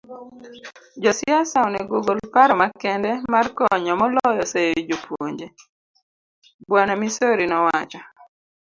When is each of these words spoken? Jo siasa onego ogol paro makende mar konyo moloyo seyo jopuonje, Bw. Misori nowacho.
Jo 1.03 1.11
siasa 1.19 1.57
onego 1.69 1.93
ogol 1.99 2.19
paro 2.33 2.53
makende 2.61 3.11
mar 3.33 3.45
konyo 3.57 3.93
moloyo 4.01 4.43
seyo 4.51 4.79
jopuonje, 4.89 5.47
Bw. 6.67 6.73
Misori 7.01 7.45
nowacho. 7.51 8.01